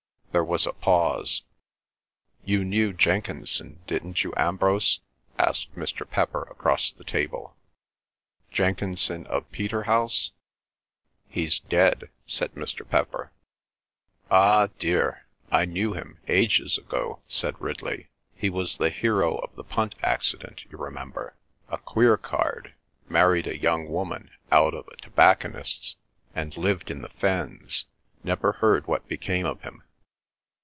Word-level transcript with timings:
There 0.33 0.45
was 0.45 0.65
a 0.65 0.71
pause. 0.71 1.41
"You 2.45 2.63
knew 2.63 2.93
Jenkinson, 2.93 3.81
didn't 3.85 4.23
you, 4.23 4.33
Ambrose?" 4.37 5.01
asked 5.37 5.75
Mr. 5.75 6.09
Pepper 6.09 6.43
across 6.43 6.89
the 6.89 7.03
table. 7.03 7.57
"Jenkinson 8.49 9.27
of 9.27 9.51
Peterhouse?" 9.51 10.31
"He's 11.27 11.59
dead," 11.59 12.09
said 12.25 12.53
Mr. 12.55 12.87
Pepper. 12.89 13.33
"Ah, 14.31 14.69
dear!—I 14.79 15.65
knew 15.65 15.91
him—ages 15.91 16.77
ago," 16.77 17.19
said 17.27 17.59
Ridley. 17.59 18.07
"He 18.33 18.49
was 18.49 18.77
the 18.77 18.89
hero 18.89 19.35
of 19.35 19.53
the 19.57 19.65
punt 19.65 19.95
accident, 20.01 20.63
you 20.71 20.77
remember? 20.77 21.35
A 21.67 21.77
queer 21.77 22.15
card. 22.15 22.73
Married 23.09 23.47
a 23.47 23.57
young 23.59 23.89
woman 23.89 24.31
out 24.49 24.73
of 24.73 24.87
a 24.87 24.95
tobacconist's, 24.95 25.97
and 26.33 26.55
lived 26.55 26.89
in 26.89 27.01
the 27.01 27.09
Fens—never 27.09 28.53
heard 28.53 28.87
what 28.87 29.09
became 29.09 29.45
of 29.45 29.63
him." 29.63 29.83